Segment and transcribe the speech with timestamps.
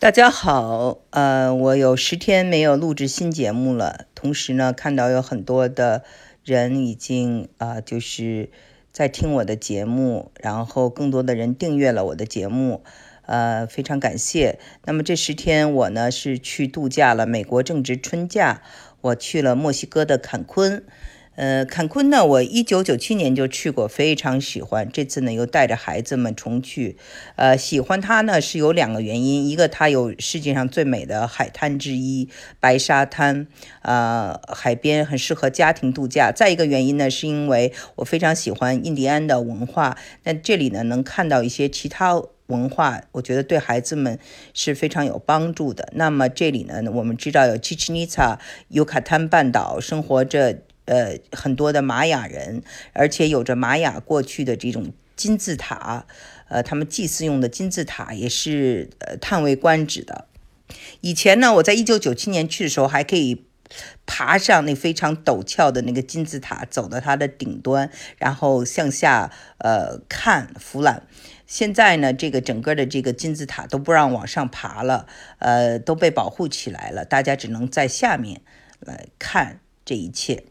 [0.00, 4.06] 大家好，呃，我有十天没有录制新节目了。
[4.14, 6.04] 同时呢，看到有很多的
[6.44, 8.48] 人已经啊，就是
[8.92, 12.84] 在听我的节目，然后更多的人订阅了我的节目，
[13.26, 14.60] 呃，非常感谢。
[14.84, 18.62] 那么这十天我呢是去度假了，美国正值春假，
[19.00, 20.84] 我去了墨西哥的坎昆。
[21.38, 24.90] 呃，坎昆呢，我一九九七年就去过，非常喜欢。
[24.92, 26.96] 这次呢，又带着孩子们重去。
[27.36, 33.46] 呃，喜欢它呢是有两个原因，一个它有世界上最美的海滩之一，白沙滩，
[33.82, 36.32] 呃，海边很适合家庭度假。
[36.32, 44.18] 再一个原因呢，是因为我非常喜欢印第安的文化，那这里呢能看到一些其他文化，我觉得对孩子们
[44.52, 45.88] 是非常有帮助的。
[45.92, 50.58] 那么这里呢，我们知道有奇奇尼萨尤卡坦半岛生活着。
[50.88, 52.62] 呃，很多的玛雅人，
[52.94, 56.06] 而且有着玛雅过去的这种金字塔，
[56.48, 60.24] 呃，他们祭祀用的金字塔也是呃叹为观止的。
[61.02, 63.44] 以前呢，我在一九九七年去的时候，还可以
[64.06, 71.06] 爬上那非常陡峭的那个金字塔，走到它的顶端，然后向下呃看俯览。
[71.46, 75.06] 现在呢，这个整个的这个金字塔都不让往上爬了，
[75.38, 78.40] 呃，都被保护起来了，大家只能在下面
[78.80, 80.44] 来看这一切。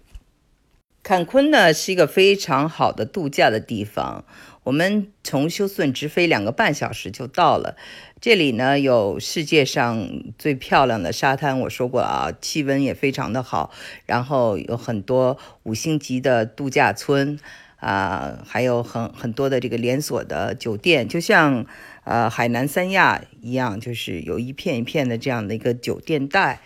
[1.07, 4.25] 坎昆呢是一个非常好的度假的地方，
[4.63, 7.77] 我们从休斯顿直飞两个半小时就到了。
[8.19, 13.71] 这里呢有世界上最漂亮的沙滩，我说过啊，气温也非常的好，
[14.05, 17.39] 然后有很多五星级的度假村
[17.77, 21.65] 啊，还有很很多的这个连锁的酒店，就像
[22.03, 26.59] 呃海南三亚一样，就是有一片一片的这样的一个酒店带。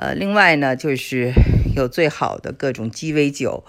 [0.00, 1.30] 呃，另外呢，就是
[1.76, 3.64] 有最好的各种鸡尾酒，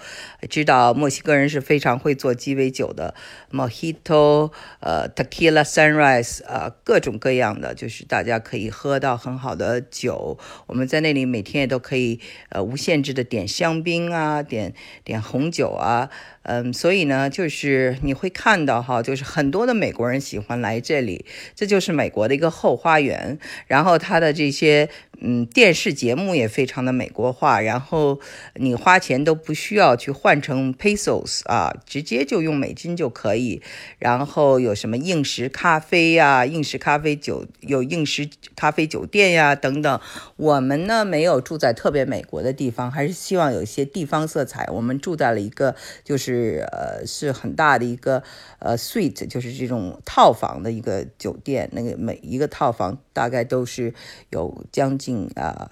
[0.49, 3.13] 知道墨西哥人是非常会做鸡尾酒的
[3.51, 10.39] ，Mojito，呃，Tequila Sunrise，呃，各种各样的，就是大家可以喝到很好的酒。
[10.67, 14.73] 我们在那里每天也都可以，呃，无限制的点香槟啊，点
[15.03, 16.09] 点红酒啊，
[16.43, 21.25] 嗯，所以呢，就是你会看到哈，就是很多的美国人喜欢来这里，
[21.55, 23.37] 这就是美国的一个后花园。
[23.67, 24.89] 然后它的这些。
[25.23, 28.19] 嗯，电视节目也非常的美国化，然后
[28.55, 33.61] 你花钱都不需要去换成 pesos 啊，直接就用美金就可以。
[33.99, 40.01] 然后有什么应时咖啡呀、应时咖啡酒、有应时咖啡酒店呀等等。
[40.37, 44.67] 我们呢没有住在特别美国的地方，还是希望有一些地方色彩。
[44.71, 48.23] 我们住在了一个就是是呃是很大的一个
[48.59, 51.69] 呃 suite，就是这种套房的一个酒店。
[51.73, 53.93] 那个每一个套房大概都是
[54.29, 55.29] 有将近。
[55.35, 55.69] 啊，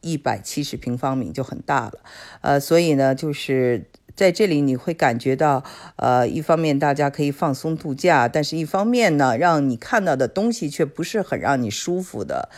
[0.00, 2.00] 一百七十平方米就很大了，
[2.42, 5.64] 呃，所以呢，就是在这里你会感觉到，
[5.96, 12.50] 呃，一方面大家可以放松度假，但是一方面呢，让你看到的东西却不是很让你舒服的，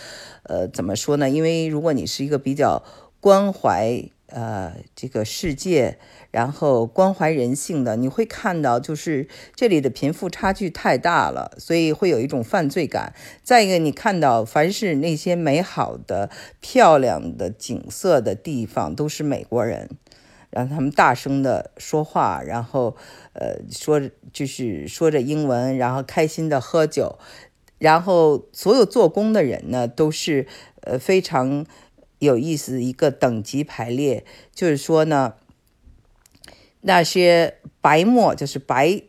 [0.44, 1.30] 呃，怎么说呢？
[1.30, 2.82] 因为如果你是一个比较
[3.20, 4.10] 关怀。
[4.28, 5.98] 呃，这个世界，
[6.32, 13.14] 然后关怀人性的，你会看到，就是这里的贫富差距太大了，所以会有一种犯罪感。
[13.44, 16.28] 再一个，你看到凡是那些美好的、
[16.60, 19.88] 漂亮的景色的地方，都是美国人，
[20.50, 22.96] 让他们大声的说话，然后
[23.34, 27.16] 呃说就是说着英文，然后开心的喝酒，
[27.78, 30.48] 然后所有做工的人呢，都是
[30.80, 31.64] 呃非常。
[32.18, 35.34] 有意思一个等级排列，就是说呢，
[36.80, 39.02] 那些白墨就是白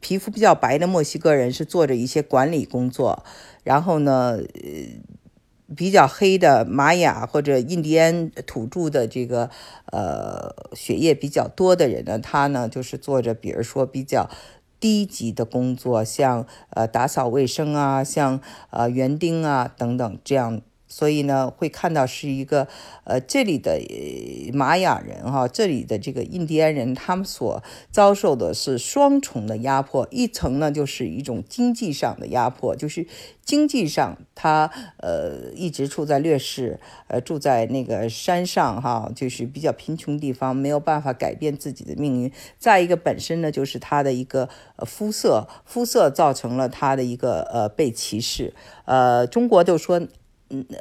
[0.00, 3.24] 皮肤比较白的墨西哥人是做着一些管理工作，
[3.64, 9.48] 然后呢，呃，比较黑的玛雅或者印第安土著的这个
[9.90, 14.28] 呃血液比较多的人呢，他呢就是做着比如说比较
[14.78, 20.60] 低级的工作，像呃打扫卫生啊，像呃园丁啊等等这样。
[20.92, 22.68] 所以呢，会看到是一个，
[23.04, 23.80] 呃，这里的
[24.52, 30.06] 玛雅人哈，这里的这个印第安人，他们所遭受的是双重的压迫。
[30.10, 33.06] 一层呢，就是一种经济上的压迫，就是
[33.42, 42.30] 经济上他呃一直处在劣势，呃住在那个山上哈，就是比较贫穷地方，没有办法改变自己的命运。
[42.58, 44.50] 再一个，本身呢就是他的一个
[44.84, 48.52] 肤色，肤色造成了他的一个呃被歧视。
[48.84, 50.06] 呃，中国就说。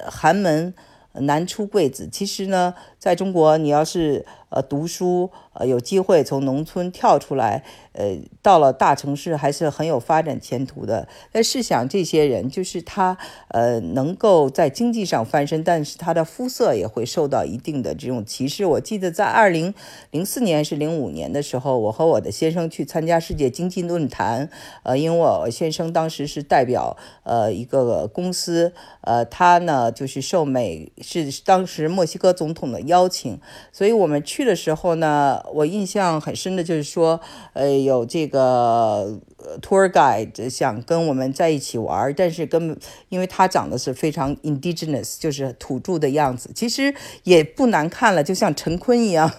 [0.09, 0.73] 寒门
[1.13, 2.07] 难出贵子。
[2.11, 7.63] 其实呢，在中国，你要是呃读书，呃有机会从农村跳出来，
[7.93, 11.07] 呃到了大城市还是很有发展前途的。
[11.31, 13.17] 但试想这些人，就是他
[13.47, 18.65] 呃能够在经济上翻身，但是他的肤色也会受到一定的这种歧视。
[18.65, 19.73] 我记得在二零
[20.11, 24.49] 零四年是零五年的时候，我和我的先生去参加世界经济论坛，
[24.83, 33.39] 呃因为我先生当时是代表呃一个公司，呃他呢就是受美是当时墨西哥总统的邀请，
[33.71, 37.21] 所以我们去去的时候呢，我印象很深的就是说，
[37.53, 39.19] 呃，有这个
[39.61, 42.75] tour guide 想跟我们在一起玩，但是根本
[43.09, 46.91] 因为他长得是非常 indigenous，就是土著的样子，其实
[47.21, 49.31] 也不难看了，就像陈坤一样。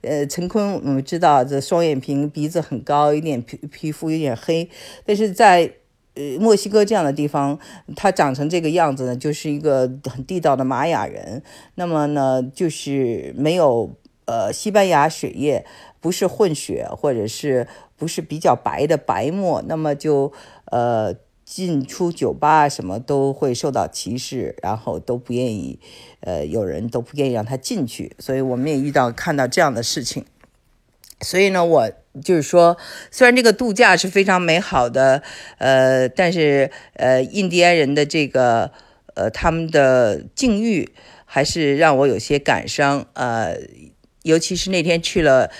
[0.00, 4.70] 呃，陈坤我们知道这双眼皮，鼻子很高，有点皮皮肤有点黑，
[5.04, 5.70] 但是在
[6.14, 7.58] 呃，墨西哥这样的地方，
[7.94, 9.80] 他长成这个样子呢，就是一个
[10.10, 11.42] 很地道的玛雅人。
[11.74, 13.94] 那么呢，就是没有
[14.26, 15.64] 呃西班牙血液，
[16.00, 20.32] 不是混血，或者是不是比较白的白沫，那么就
[20.66, 21.14] 呃
[21.44, 25.80] 进出酒吧什么都会受到歧视，然后都不愿意，
[26.20, 28.14] 呃，有人都不愿意让他进去。
[28.18, 30.24] 所以我们也遇到看到这样的事情。
[31.20, 31.90] 所以呢，我。
[32.24, 32.78] 就是说，
[33.10, 35.22] 虽然这个度假是非常美好的，
[35.58, 38.72] 呃，但是呃，印第安人的这个
[39.12, 40.94] 呃他们的境遇
[41.26, 43.58] 还是让我有些感伤，呃，
[44.26, 45.50] 尤其是那天去了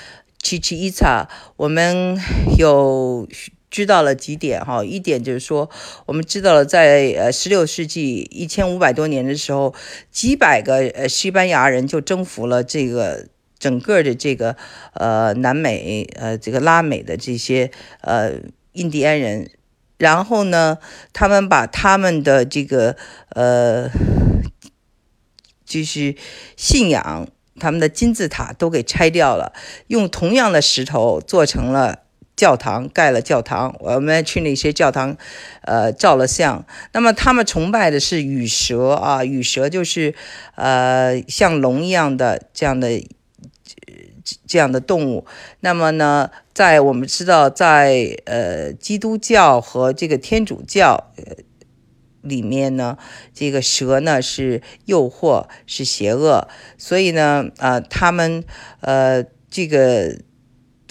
[0.43, 2.19] 奇奇伊萨，我们
[2.59, 3.29] 有
[3.71, 5.71] 知道了几点哈，一点就是说，
[6.07, 9.75] 我们知道了在呃十六世纪一千五百多年的时候，
[10.11, 13.29] 几百个呃西班牙人就征服了这个。
[13.59, 14.55] 整个的这个
[14.93, 17.71] 呃南美呃这个拉美的这些
[18.03, 18.35] 呃
[18.73, 19.51] 印第安人，
[19.97, 20.77] 然后呢，
[21.15, 22.97] 他们把他们的这个
[23.31, 23.89] 呃
[25.65, 26.15] 就是
[26.55, 27.27] 信仰，
[27.59, 29.53] 他们的金字塔都给拆掉了，
[29.89, 32.01] 用同样的石头做成了
[32.37, 33.75] 教堂，盖了教堂。
[33.81, 35.17] 我们去那些教堂，
[35.63, 36.65] 呃，照了相。
[36.93, 40.15] 那么他们崇拜的是羽蛇啊，羽蛇就是
[40.55, 43.03] 呃像龙一样的这样的。
[44.45, 45.25] 这样的动物，
[45.61, 51.37] 那么呢，在我们知道，在呃基督教和这个天主教呃
[52.27, 52.99] 里面呢，
[53.33, 58.45] 这个蛇呢是诱惑，是邪恶，所以呢，呃，他们
[58.81, 60.19] 呃这个。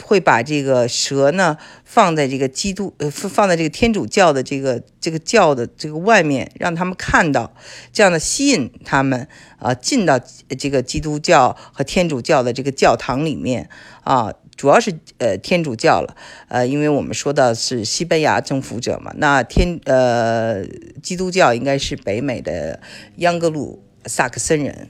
[0.03, 7.55] 会把这个蛇呢放在这个基督呃放在这个天主教的这个这个教的这个外面，让他们看到，
[7.93, 9.27] 这样的吸引他们
[9.57, 10.19] 啊进到
[10.59, 13.69] 这个基督教和天主教的这个教堂里面
[14.03, 16.15] 啊，主要是呃天主教了，
[16.47, 20.65] 呃，因为我们说的是西班牙征服者嘛，那天呃
[21.03, 22.79] 基督教应该是北美的
[23.17, 24.89] 央格鲁萨克森人。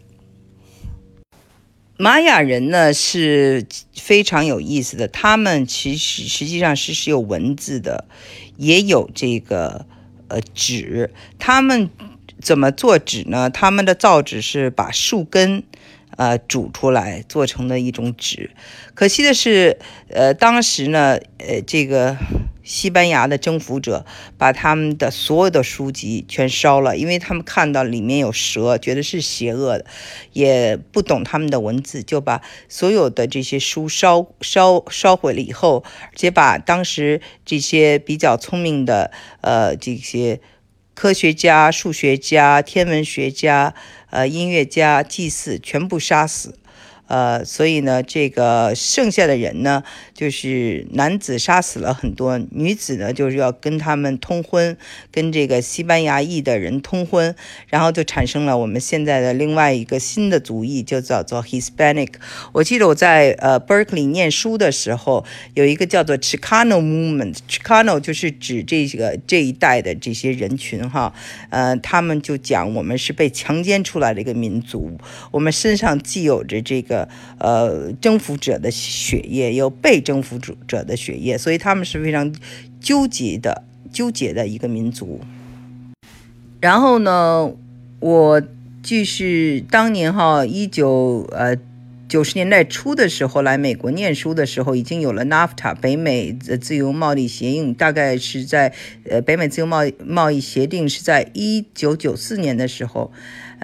[1.97, 8.05] 玛雅人呢是非常有意思的，他们其实实际上是是有文字的，
[8.57, 9.85] 也有这个
[10.27, 11.13] 呃纸。
[11.39, 11.89] 他们
[12.41, 13.49] 怎么做纸呢？
[13.49, 15.63] 他们的造纸是把树根
[16.15, 18.51] 呃煮出来做成的一种纸。
[18.93, 19.77] 可惜的是，
[20.09, 22.17] 呃，当时呢，呃，这个。
[22.65, 24.07] 西班牙的征服者
[24.39, 29.85] 把他们的所有的书籍全烧了，因为他们看到里面有蛇，觉得是邪恶的，
[30.33, 40.41] 也不懂他们的文字，就把所有的这些书烧烧烧毁了以后，而且把当时这些比较聪明的呃这些
[40.95, 43.75] 科学家、数学家、天文学家、
[44.15, 46.57] 呃音乐家、祭祀全部杀死。
[47.07, 49.83] 呃，所以呢，这个剩下的人呢，
[50.15, 54.75] 就是男子杀死了很多，女子呢就是要跟他们通婚，
[55.11, 57.35] 跟这个西班牙裔的人通婚，
[57.67, 62.13] 然后就产生了我们现在的另外一个新的族裔，就叫做 Hispanic。
[62.53, 71.13] 我记得我在呃 Berkeley 念书的时候，有一个叫做 Chicano Movement，Chicano 就是指这个这一代的这些人群哈，
[71.51, 74.97] 呃，他们就讲我们是被强奸出来的一个民族，
[75.29, 76.94] 我们身上既有着这个。
[77.39, 82.33] 呃，征服者的血液有被征服者的血液，所以他们是非常
[82.79, 85.19] 纠结的、纠结的一个民族。
[86.61, 87.51] 然后呢，
[87.99, 88.41] 我
[88.81, 91.55] 就是当年哈，一九呃
[92.07, 98.73] 九十年代初的时候来美国念书的时候，已经有了 NAFTA 北美的自由贸易协定，大概是在
[99.09, 103.11] 呃北美自由贸易贸易协定是在一九九四年的时候。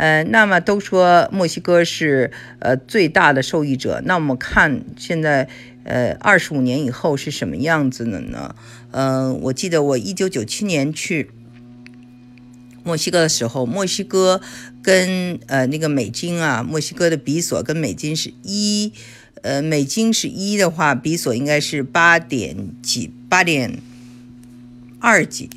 [0.02, 5.48] 呃，那么都说墨西哥是呃最大的受益者，那我们看现在
[5.84, 8.56] 呃二十五年以后是什么样子的呢？
[8.90, 11.30] 嗯，我记得我一九九七年去
[12.84, 14.42] 墨西哥的时候，墨西哥
[14.82, 18.92] 跟呃那个美金啊，墨西哥的比索跟美金是一
[19.44, 23.78] 呃，美金是一的话，比索应该是八点几，八点
[25.00, 25.48] 二几。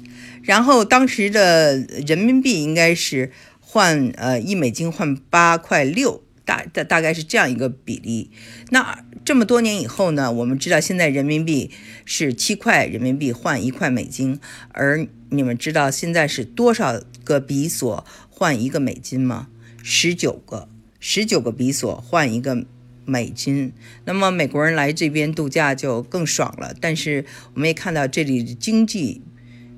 [0.42, 3.32] 然后当时的人民币应该是
[3.74, 8.30] 换呃一美金换八块六，大大大概是这样一个比例。
[8.70, 11.72] 那这么多年以后呢，我们知道现在人民币
[12.04, 14.38] 是七块人民币换一块美金，
[14.68, 19.48] 而你们知道现在是多少个比索换一个美金吗？
[19.82, 20.68] 十九个，
[21.00, 22.64] 十九个比索换一个。
[23.06, 23.72] 美金，
[24.06, 26.72] 那么美国人来这边度假就更爽了。
[26.80, 29.20] 但是我们也看到这里的经济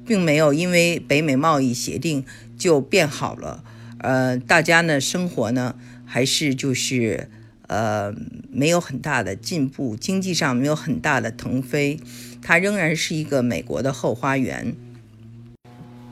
[0.06, 2.24] 并没有因为北美贸易协定
[2.56, 3.64] 就变好了。
[3.98, 5.74] 呃，大家呢生活呢
[6.04, 7.28] 还是就是
[7.66, 8.14] 呃
[8.50, 11.98] 没有很大的进步，经济上没有很大的腾飞，
[12.42, 14.74] 它仍然是一个美国的后花园。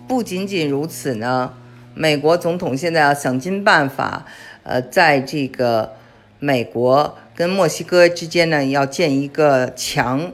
[0.06, 1.54] 不仅仅如此呢，
[1.94, 4.26] 美国总统现在要想尽办法，
[4.62, 5.94] 呃，在这个。
[6.40, 10.30] 美国跟墨西哥之间呢，要建一个墙，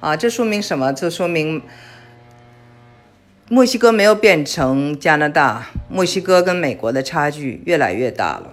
[0.00, 0.92] 啊，这说明什么？
[0.92, 1.62] 这说明
[3.50, 8.50] 墨西哥没有变成加拿大，墨西哥跟美国的差距越来越大了。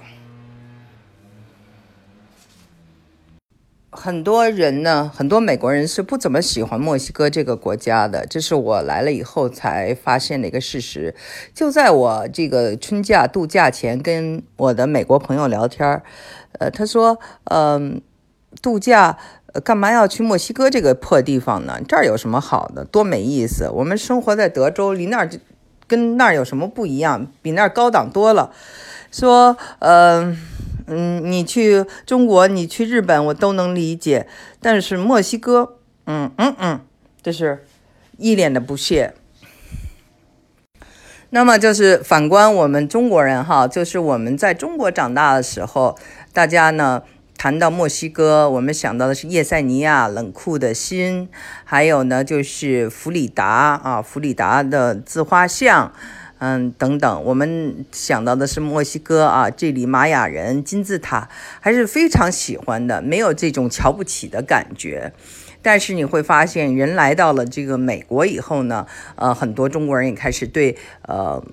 [3.89, 11.15] 很多人呢，很多美国人是不怎么喜欢墨西哥这个国家的，这是我来了以后才发现的一个事实。
[11.53, 16.03] 就在我这个春假度假前，跟我的美国朋友聊天儿
[16.59, 18.01] 呃，他说，嗯，
[18.61, 19.17] 度假
[19.63, 21.79] 干嘛要去墨西哥这个破地方呢？
[21.87, 22.85] 这儿有什么好的？
[22.85, 23.69] 多没意思！
[23.69, 25.29] 我们生活在德州，离那儿
[25.87, 27.27] 跟那儿有什么不一样？
[27.41, 28.51] 比那儿高档多了。
[29.11, 30.37] 说，嗯。
[30.87, 34.27] 嗯，你去中国，你去日本，我都能理解。
[34.59, 36.81] 但是墨西哥，嗯嗯嗯，
[37.21, 37.65] 这是
[38.17, 39.13] 一脸的不屑。
[41.29, 45.97] 那么就是反观我们中国人哈，就是我们在中国长大的时候，
[46.33, 47.03] 大家呢
[47.41, 51.27] 谈到墨西哥，我们想到的是叶塞尼亚冷酷的心，
[51.63, 55.91] 还有呢就是弗里达啊，弗里达的自画像。
[56.37, 61.29] 嗯，等等，我们想到的是墨西哥啊，这里玛雅人金字塔
[61.59, 65.11] 还是非常喜欢的，没有这种瞧不起的感觉。
[65.63, 71.43] 但是你会发现，人来到了这个美国以后呢，呃，很多中国人也开始对呃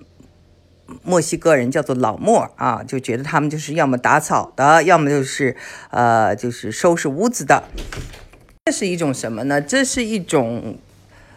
[1.03, 5.57] 墨西哥人叫做老莫啊，就觉得他们就是要么打草的，要么就是
[5.91, 7.65] 呃就是收拾屋子的。
[8.65, 9.61] 这是一种什么呢？
[9.61, 10.79] 这是一种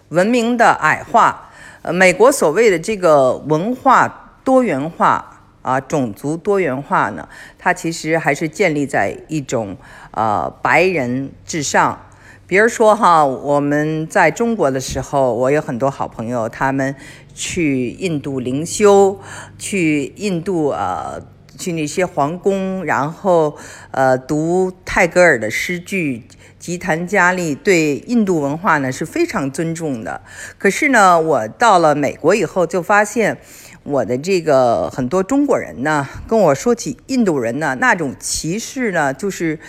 [0.10, 1.50] 文明的矮化。
[1.82, 7.28] 呃，美国所谓的这个文化多元化啊，种族多元化呢，
[7.58, 9.76] 它其实还是建立在一种
[10.12, 12.06] 呃白人至上。
[12.46, 16.94] 比如说哈，我们在中国的时候，我有很多好朋友，他们
[17.34, 19.20] 去印度灵修，
[19.58, 21.22] 去印度呃，
[21.58, 23.58] 去那些皇宫，然后
[23.92, 26.24] 呃读泰戈尔的诗句。
[26.60, 30.22] 吉檀迦利对印度文化呢是非常尊重的，
[30.60, 33.40] 可是呢，我到了美国以后就发现，
[33.82, 39.60] 我的这个很多中国人呢跟我说起印度人呢那种歧视呢，就是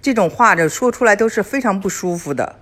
[0.00, 2.60] 这种话就说出来都是非常不舒服的。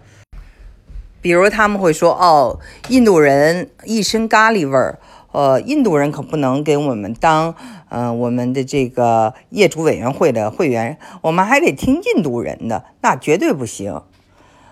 [1.21, 2.59] 比如他们会说：“哦，
[2.89, 4.99] 印度人一身咖喱味儿。”
[5.33, 7.55] 呃，印度人可不能给我们当，
[7.89, 14.03] 嗯，我们的这个业主委员会的会员，我们还得听印度人的，那绝对不行。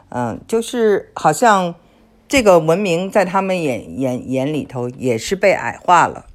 [0.09, 1.77] 嗯，就是好像
[2.27, 6.27] 这个文明在他们眼眼眼里头也是被矮化了。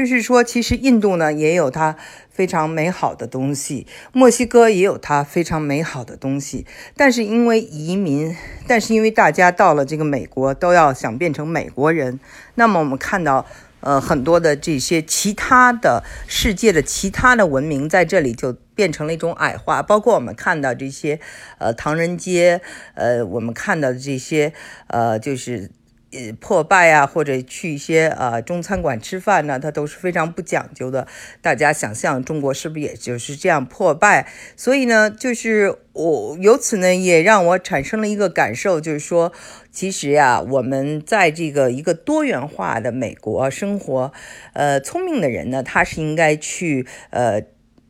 [0.00, 1.94] 就是说，其实印度呢也有它
[2.30, 6.64] 非常美好的东西，墨西哥也有它非常美好的东西。
[6.96, 8.34] 但是因为移民，
[8.66, 12.18] 但是因为大家到了这个美国都要想变成美国人，
[12.54, 13.44] 那么我们看到，
[13.80, 19.82] 呃，很多的这些其他的世界的其他的文明在这里就变成了一种矮化。
[19.82, 21.20] 包括我们看到这些，
[21.58, 22.62] 呃，唐人街，
[22.94, 24.54] 呃，我们看到的这些，
[24.86, 25.70] 呃，就是。
[26.12, 31.06] 呃，破败啊，或者去一些呃中餐馆吃饭呢，它都是非常不讲究的。
[31.40, 34.26] 大家想象中国是不是也就是这样破败？
[34.56, 39.32] 所以呢，就是我由此呢，也让我产生了一个感受，就是说，
[39.70, 44.12] 其实呀，我们在这个一个多元化的美国生活，
[44.54, 47.42] 呃，聪明的人呢，他是应该去呃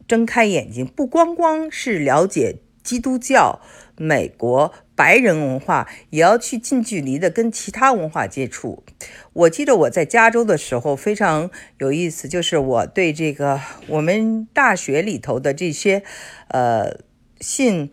[0.07, 3.61] 睁开眼睛，不光光是了解基督教。
[3.97, 8.85] 美国白人文化也要去近距离的跟其他文化接触。
[9.33, 16.03] 我记得我在加州的时候非常有意思，就是我对这个我们大学里头的这些
[16.49, 16.99] 呃
[17.41, 17.91] 信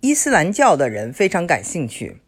[0.00, 2.21] 伊斯兰教的人非常感兴趣。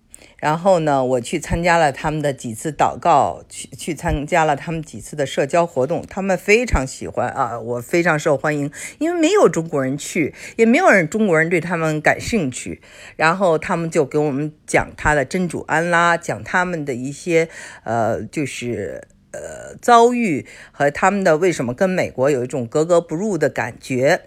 [0.45, 12.83] 然后呢，我去参加了他们的几次祷告，去去参加了他们几次的社交活动，他们非常喜欢啊，我非常受欢迎，因为没有中国人去，也没有人中国人对他们感兴趣。
[13.17, 17.49] 然后他们就给我们讲他的真主安拉，讲他们的一些
[17.85, 24.21] 呃，就是呃遭遇和他们的为什么跟美国有一种格格不入的感觉。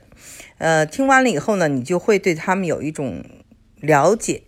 [0.58, 3.24] 呃，听完了以后呢，你就会对他们有一种
[3.80, 4.42] 了解。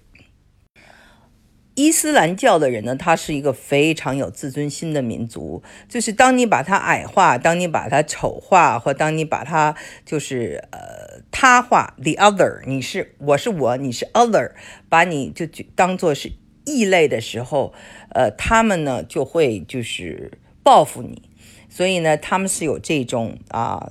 [1.80, 5.64] 伊斯兰教的人呢，他是一个非常有自尊心的民族。
[5.88, 9.74] 就是当你把他矮化，当你把他丑化，或当你把他
[10.06, 14.52] 就是呃他化，the other，你是我是我，你是 other，
[14.90, 16.34] 把你就当做是
[16.66, 17.74] 异类的时候，
[18.10, 21.22] 呃，他们呢就会就是报复你。
[21.70, 23.90] 所以呢，他们是有这种啊。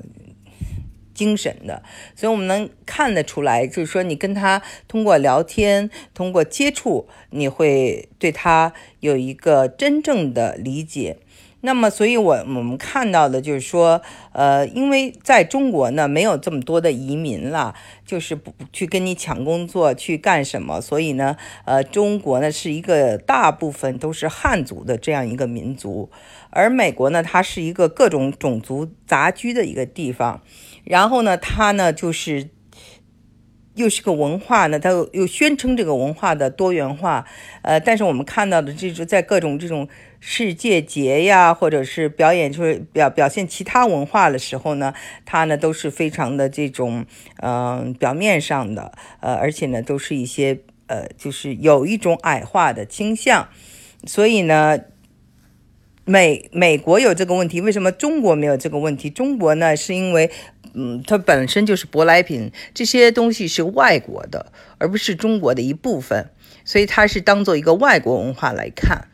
[1.18, 1.82] 精神的，
[2.14, 11.16] 所以我们能看得出来，就是说你跟他通过聊天、通过接触，你会对他有一个真正的理解。
[11.60, 17.74] 那么，所以我我们看到的就是说，呃，因为在中国呢，没有这么多的移民了，
[18.06, 26.08] 就是不去跟你抢工作去干什么，所以呢，呃，中国呢是一个大部分都是汉族的这样一个民族，
[26.50, 30.40] 而美国呢，它是一个各种种族杂居的一个地方。
[30.88, 32.48] 然后呢，他呢就是
[33.74, 37.26] 又是个文化呢，他又宣称这个文化的多元化，
[37.60, 39.86] 呃，但是我们看到的这是在各种这种
[40.18, 44.94] 世界节呀，或者是表演，就是表表现其他文化的时候呢，
[45.26, 47.04] 他呢都是非常的这种，
[47.42, 53.48] 嗯，表面上的，呃，而且呢都是一些，呃，就是有一种矮化的倾向，
[54.06, 54.80] 所以呢。
[56.08, 59.10] 美美国有这个问题，为什么中国没有这个问题？
[59.10, 60.30] 中国呢，是因为，
[60.72, 66.30] 嗯，它本身就是舶来品，这些东西是外国的，而不是中国的一部分，
[66.64, 69.08] 所以它是当做一个外国文化来看。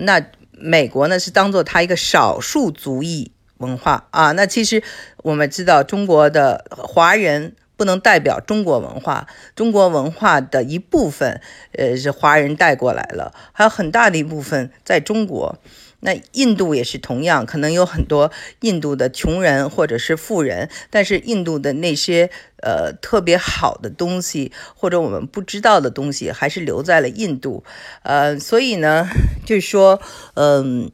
[0.00, 4.30] 那美国呢，是当做它一个少数族裔文化啊。
[4.30, 4.84] 那其实
[5.24, 9.26] 我们知道，中国的华人不能代表中国文化，
[9.56, 11.40] 中国文化的一部分，
[11.72, 15.58] 呃，是华人带过来了，还有很大的一部分在中国。
[16.00, 22.30] 那印度也是同样，可能有很多印度的穷人或者是富人，但是印度的那些
[22.62, 27.64] 呃特别好的东西或者我们不知道的东西，还是留在了印度。
[28.02, 29.08] 呃，所以呢，
[29.44, 30.00] 就是说，
[30.34, 30.90] 嗯，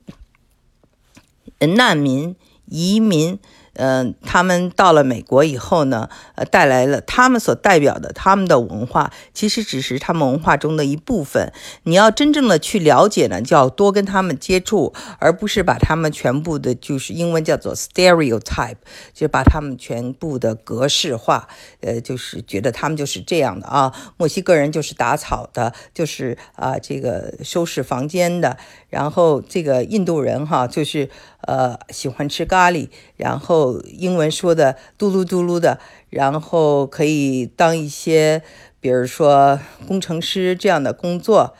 [1.58, 3.38] 难民、移民。
[3.74, 11.52] 嗯，他们到了美国以后呢，呃，带来了他们所代表的他们的文化，其实只是他们文化中的一部分。
[11.84, 18.76] 你要真正的去了解呢，就要多跟他们接触，而不是把他们全部的，就是英文叫做 stereotype，
[19.14, 21.48] 就把他们全部的格式化，
[21.80, 23.92] 呃，就是觉得他们就是这样的啊。
[24.16, 28.56] 墨西哥人就是打草的，就是啊，这个收拾房间的，
[28.88, 31.08] 然后这个印度人哈，就是
[31.42, 35.78] 呃，喜欢吃咖喱，然后英文说的嘟噜嘟噜的，
[36.10, 38.42] 然后可以当一些，
[38.80, 41.54] 比如说工程师这样的工作，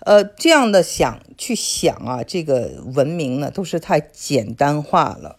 [0.00, 5.37] 呃，这样的想去想啊，这个文明呢都是太简单化了。